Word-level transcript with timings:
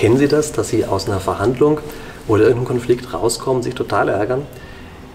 Kennen 0.00 0.16
Sie 0.16 0.28
das, 0.28 0.52
dass 0.52 0.70
Sie 0.70 0.86
aus 0.86 1.08
einer 1.08 1.20
Verhandlung 1.20 1.78
oder 2.26 2.44
irgendeinem 2.44 2.68
Konflikt 2.68 3.12
rauskommen, 3.12 3.62
sich 3.62 3.74
total 3.74 4.08
ärgern? 4.08 4.46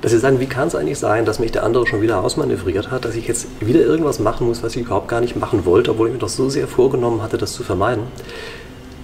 Dass 0.00 0.10
Sie 0.10 0.18
sagen, 0.18 0.40
wie 0.40 0.46
kann 0.46 0.68
es 0.68 0.74
eigentlich 0.74 0.98
sein, 0.98 1.26
dass 1.26 1.38
mich 1.38 1.52
der 1.52 1.64
andere 1.64 1.86
schon 1.86 2.00
wieder 2.00 2.24
ausmanövriert 2.24 2.90
hat, 2.90 3.04
dass 3.04 3.14
ich 3.14 3.28
jetzt 3.28 3.46
wieder 3.60 3.80
irgendwas 3.80 4.20
machen 4.20 4.46
muss, 4.46 4.62
was 4.62 4.74
ich 4.76 4.86
überhaupt 4.86 5.08
gar 5.08 5.20
nicht 5.20 5.36
machen 5.36 5.66
wollte, 5.66 5.90
obwohl 5.90 6.06
ich 6.06 6.14
mir 6.14 6.18
doch 6.18 6.30
so 6.30 6.48
sehr 6.48 6.66
vorgenommen 6.66 7.20
hatte, 7.20 7.36
das 7.36 7.52
zu 7.52 7.62
vermeiden? 7.62 8.04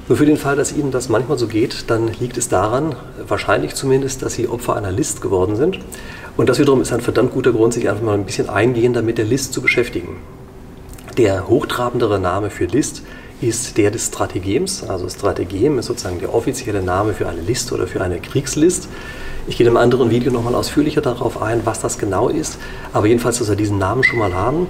Nur 0.09 0.17
für 0.17 0.25
den 0.25 0.39
Fall, 0.39 0.57
dass 0.57 0.73
Ihnen 0.73 0.93
das 0.93 1.11
manchmal 1.11 1.37
so 1.37 1.47
geht, 1.47 1.91
dann 1.91 2.11
liegt 2.21 2.39
es 2.39 2.49
daran, 2.49 2.97
wahrscheinlich 3.29 3.75
zumindest, 3.75 4.23
dass 4.23 4.33
Sie 4.33 4.49
Opfer 4.49 4.77
einer 4.77 4.93
List 4.93 5.21
geworden 5.21 5.57
sind. 5.57 5.79
Und 6.39 6.49
das 6.49 6.59
wiederum 6.59 6.81
ist 6.81 6.95
ein 6.95 7.03
verdammt 7.03 7.33
guter 7.33 7.53
Grund, 7.53 7.75
sich 7.75 7.91
einfach 7.91 8.03
mal 8.03 8.15
ein 8.15 8.25
bisschen 8.25 8.49
eingehender 8.49 9.03
mit 9.03 9.19
der 9.19 9.27
List 9.27 9.53
zu 9.53 9.61
beschäftigen. 9.61 10.17
Der 11.19 11.49
hochtrabendere 11.49 12.19
Name 12.19 12.49
für 12.49 12.65
List 12.65 13.03
ist 13.41 13.77
der 13.77 13.91
des 13.91 14.07
Strategems. 14.07 14.85
Also 14.85 15.09
Strategem 15.09 15.79
ist 15.79 15.87
sozusagen 15.87 16.21
der 16.21 16.35
offizielle 16.35 16.83
Name 16.83 17.13
für 17.13 17.29
eine 17.29 17.41
List 17.41 17.73
oder 17.73 17.87
für 17.87 18.01
eine 18.01 18.19
Kriegslist. 18.21 18.89
Ich 19.47 19.57
gehe 19.57 19.67
einem 19.67 19.77
anderen 19.77 20.11
Video 20.11 20.33
nochmal 20.33 20.55
ausführlicher 20.55 21.01
darauf 21.01 21.41
ein, 21.41 21.61
was 21.65 21.81
das 21.81 21.99
genau 21.99 22.29
ist. 22.29 22.59
Aber 22.93 23.07
jedenfalls, 23.07 23.39
dass 23.39 23.49
wir 23.49 23.57
diesen 23.57 23.79
Namen 23.79 24.03
schon 24.05 24.19
mal 24.19 24.35
haben. 24.35 24.67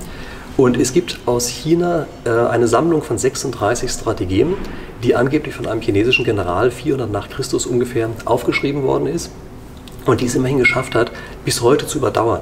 Und 0.56 0.78
es 0.78 0.92
gibt 0.92 1.20
aus 1.26 1.48
China 1.48 2.06
äh, 2.24 2.30
eine 2.30 2.66
Sammlung 2.66 3.02
von 3.02 3.18
36 3.18 3.90
Strategien, 3.90 4.54
die 5.02 5.14
angeblich 5.14 5.54
von 5.54 5.66
einem 5.66 5.82
chinesischen 5.82 6.24
General 6.24 6.70
400 6.70 7.10
nach 7.10 7.28
Christus 7.28 7.66
ungefähr 7.66 8.08
aufgeschrieben 8.24 8.82
worden 8.82 9.06
ist 9.06 9.30
und 10.06 10.20
die 10.20 10.26
es 10.26 10.34
immerhin 10.34 10.58
geschafft 10.58 10.94
hat, 10.94 11.12
bis 11.44 11.60
heute 11.60 11.86
zu 11.86 11.98
überdauern. 11.98 12.40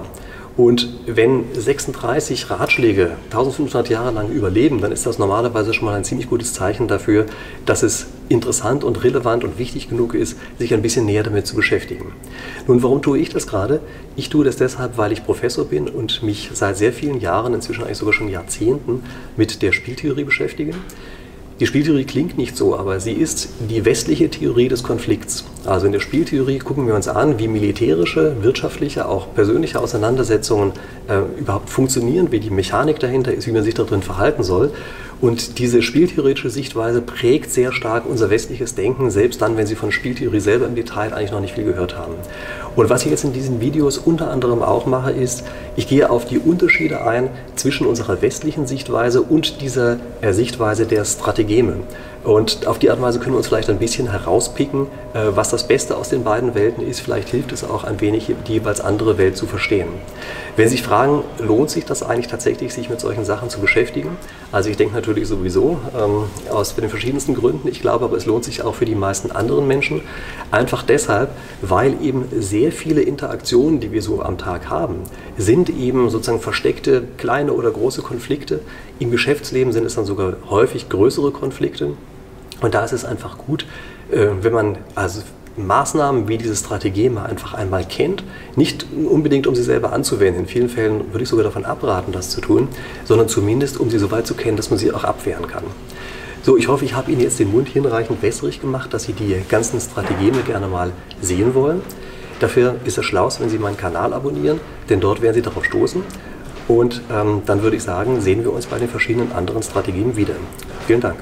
Und 0.56 0.88
wenn 1.06 1.46
36 1.52 2.48
Ratschläge 2.48 3.16
1500 3.24 3.88
Jahre 3.88 4.12
lang 4.12 4.30
überleben, 4.30 4.80
dann 4.80 4.92
ist 4.92 5.04
das 5.04 5.18
normalerweise 5.18 5.74
schon 5.74 5.86
mal 5.86 5.94
ein 5.94 6.04
ziemlich 6.04 6.30
gutes 6.30 6.52
Zeichen 6.52 6.86
dafür, 6.86 7.26
dass 7.66 7.82
es 7.82 8.06
interessant 8.28 8.84
und 8.84 9.02
relevant 9.02 9.42
und 9.42 9.58
wichtig 9.58 9.88
genug 9.88 10.14
ist, 10.14 10.38
sich 10.58 10.72
ein 10.72 10.82
bisschen 10.82 11.06
näher 11.06 11.24
damit 11.24 11.48
zu 11.48 11.56
beschäftigen. 11.56 12.12
Nun, 12.68 12.82
warum 12.84 13.02
tue 13.02 13.18
ich 13.18 13.30
das 13.30 13.48
gerade? 13.48 13.80
Ich 14.14 14.28
tue 14.28 14.44
das 14.44 14.56
deshalb, 14.56 14.96
weil 14.96 15.10
ich 15.10 15.24
Professor 15.24 15.64
bin 15.64 15.88
und 15.88 16.22
mich 16.22 16.50
seit 16.54 16.76
sehr 16.76 16.92
vielen 16.92 17.20
Jahren, 17.20 17.52
inzwischen 17.52 17.82
eigentlich 17.82 17.98
sogar 17.98 18.14
schon 18.14 18.28
Jahrzehnten, 18.28 19.02
mit 19.36 19.60
der 19.60 19.72
Spieltheorie 19.72 20.24
beschäftige. 20.24 20.72
Die 21.60 21.66
Spieltheorie 21.66 22.04
klingt 22.04 22.36
nicht 22.36 22.56
so, 22.56 22.76
aber 22.76 22.98
sie 22.98 23.12
ist 23.12 23.48
die 23.70 23.84
westliche 23.84 24.28
Theorie 24.28 24.66
des 24.66 24.82
Konflikts. 24.82 25.44
Also 25.64 25.86
in 25.86 25.92
der 25.92 26.00
Spieltheorie 26.00 26.58
gucken 26.58 26.88
wir 26.88 26.96
uns 26.96 27.06
an, 27.06 27.38
wie 27.38 27.46
militärische, 27.46 28.42
wirtschaftliche, 28.42 29.06
auch 29.06 29.32
persönliche 29.34 29.78
Auseinandersetzungen 29.78 30.72
äh, 31.06 31.20
überhaupt 31.38 31.70
funktionieren, 31.70 32.32
wie 32.32 32.40
die 32.40 32.50
Mechanik 32.50 32.98
dahinter 32.98 33.32
ist, 33.32 33.46
wie 33.46 33.52
man 33.52 33.62
sich 33.62 33.74
darin 33.74 34.02
verhalten 34.02 34.42
soll. 34.42 34.72
Und 35.20 35.60
diese 35.60 35.80
spieltheoretische 35.80 36.50
Sichtweise 36.50 37.00
prägt 37.00 37.52
sehr 37.52 37.72
stark 37.72 38.04
unser 38.04 38.30
westliches 38.30 38.74
Denken, 38.74 39.10
selbst 39.12 39.40
dann, 39.40 39.56
wenn 39.56 39.66
Sie 39.66 39.76
von 39.76 39.92
Spieltheorie 39.92 40.40
selber 40.40 40.66
im 40.66 40.74
Detail 40.74 41.14
eigentlich 41.14 41.30
noch 41.30 41.40
nicht 41.40 41.54
viel 41.54 41.64
gehört 41.64 41.96
haben. 41.96 42.14
Und 42.76 42.90
was 42.90 43.04
ich 43.04 43.10
jetzt 43.10 43.24
in 43.24 43.32
diesen 43.32 43.60
Videos 43.60 43.98
unter 43.98 44.30
anderem 44.30 44.62
auch 44.62 44.86
mache, 44.86 45.12
ist, 45.12 45.44
ich 45.76 45.86
gehe 45.86 46.10
auf 46.10 46.24
die 46.24 46.38
Unterschiede 46.38 47.06
ein 47.06 47.30
zwischen 47.54 47.86
unserer 47.86 48.20
westlichen 48.20 48.66
Sichtweise 48.66 49.22
und 49.22 49.60
dieser 49.60 49.98
äh, 50.20 50.32
Sichtweise 50.32 50.86
der 50.86 51.04
Strategeme. 51.04 51.76
Und 52.24 52.66
auf 52.66 52.78
die 52.78 52.88
Art 52.88 52.98
und 52.98 53.04
Weise 53.04 53.18
können 53.18 53.34
wir 53.34 53.36
uns 53.36 53.48
vielleicht 53.48 53.68
ein 53.68 53.78
bisschen 53.78 54.10
herauspicken, 54.10 54.86
äh, 55.12 55.18
was 55.34 55.50
das 55.50 55.68
Beste 55.68 55.94
aus 55.96 56.08
den 56.08 56.24
beiden 56.24 56.54
Welten 56.54 56.84
ist. 56.84 57.00
Vielleicht 57.00 57.28
hilft 57.28 57.52
es 57.52 57.62
auch 57.64 57.84
ein 57.84 58.00
wenig, 58.00 58.32
die 58.48 58.52
jeweils 58.54 58.80
andere 58.80 59.18
Welt 59.18 59.36
zu 59.36 59.46
verstehen. 59.46 59.88
Wenn 60.56 60.68
Sie 60.68 60.76
sich 60.76 60.82
fragen, 60.82 61.22
lohnt 61.38 61.68
sich 61.68 61.84
das 61.84 62.02
eigentlich 62.02 62.28
tatsächlich, 62.28 62.72
sich 62.72 62.88
mit 62.88 62.98
solchen 62.98 63.26
Sachen 63.26 63.50
zu 63.50 63.60
beschäftigen? 63.60 64.16
Also 64.52 64.70
ich 64.70 64.78
denke 64.78 64.94
natürlich 64.94 65.28
sowieso, 65.28 65.78
ähm, 65.94 66.24
aus 66.50 66.74
den 66.74 66.88
verschiedensten 66.88 67.34
Gründen. 67.34 67.68
Ich 67.68 67.82
glaube 67.82 68.06
aber, 68.06 68.16
es 68.16 68.24
lohnt 68.24 68.44
sich 68.44 68.62
auch 68.62 68.74
für 68.74 68.86
die 68.86 68.94
meisten 68.94 69.30
anderen 69.30 69.66
Menschen. 69.66 70.00
Einfach 70.50 70.82
deshalb, 70.82 71.28
weil 71.60 72.00
eben 72.00 72.24
sehr 72.38 72.63
viele 72.72 73.02
Interaktionen, 73.02 73.80
die 73.80 73.92
wir 73.92 74.02
so 74.02 74.22
am 74.22 74.38
Tag 74.38 74.68
haben, 74.68 74.96
sind 75.36 75.70
eben 75.70 76.10
sozusagen 76.10 76.40
versteckte 76.40 77.04
kleine 77.16 77.52
oder 77.52 77.70
große 77.70 78.02
Konflikte. 78.02 78.60
Im 78.98 79.10
Geschäftsleben 79.10 79.72
sind 79.72 79.84
es 79.84 79.94
dann 79.94 80.04
sogar 80.04 80.34
häufig 80.48 80.88
größere 80.88 81.30
Konflikte. 81.30 81.92
Und 82.60 82.74
da 82.74 82.84
ist 82.84 82.92
es 82.92 83.04
einfach 83.04 83.38
gut, 83.38 83.66
äh, 84.10 84.28
wenn 84.40 84.52
man 84.52 84.78
also 84.94 85.22
Maßnahmen 85.56 86.26
wie 86.26 86.38
diese 86.38 86.56
Strategie 86.56 87.08
mal 87.08 87.26
einfach 87.26 87.54
einmal 87.54 87.84
kennt, 87.84 88.24
nicht 88.56 88.86
unbedingt 89.08 89.46
um 89.46 89.54
sie 89.54 89.62
selber 89.62 89.92
anzuwenden. 89.92 90.42
In 90.42 90.48
vielen 90.48 90.68
Fällen 90.68 91.12
würde 91.12 91.22
ich 91.22 91.28
sogar 91.28 91.44
davon 91.44 91.64
abraten, 91.64 92.12
das 92.12 92.30
zu 92.30 92.40
tun, 92.40 92.68
sondern 93.04 93.28
zumindest 93.28 93.78
um 93.78 93.90
sie 93.90 93.98
so 93.98 94.10
weit 94.10 94.26
zu 94.26 94.34
kennen, 94.34 94.56
dass 94.56 94.70
man 94.70 94.78
sie 94.78 94.92
auch 94.92 95.04
abwehren 95.04 95.46
kann. 95.46 95.64
So, 96.42 96.58
ich 96.58 96.68
hoffe, 96.68 96.84
ich 96.84 96.94
habe 96.94 97.10
Ihnen 97.10 97.22
jetzt 97.22 97.38
den 97.38 97.50
Mund 97.50 97.68
hinreichend 97.68 98.20
wässrig 98.20 98.60
gemacht, 98.60 98.92
dass 98.92 99.04
Sie 99.04 99.14
die 99.14 99.34
ganzen 99.48 99.80
Strategien 99.80 100.34
gerne 100.44 100.68
mal 100.68 100.92
sehen 101.22 101.54
wollen. 101.54 101.80
Dafür 102.40 102.76
ist 102.84 102.98
es 102.98 103.04
schlau, 103.04 103.28
wenn 103.38 103.48
Sie 103.48 103.58
meinen 103.58 103.76
Kanal 103.76 104.12
abonnieren, 104.12 104.60
denn 104.88 105.00
dort 105.00 105.22
werden 105.22 105.34
Sie 105.34 105.42
darauf 105.42 105.64
stoßen. 105.64 106.02
Und 106.66 107.02
ähm, 107.12 107.42
dann 107.46 107.62
würde 107.62 107.76
ich 107.76 107.82
sagen, 107.82 108.20
sehen 108.20 108.42
wir 108.42 108.52
uns 108.52 108.66
bei 108.66 108.78
den 108.78 108.88
verschiedenen 108.88 109.32
anderen 109.32 109.62
Strategien 109.62 110.16
wieder. 110.16 110.34
Vielen 110.86 111.00
Dank. 111.00 111.16